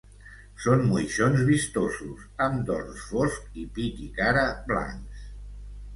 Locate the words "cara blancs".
4.21-5.33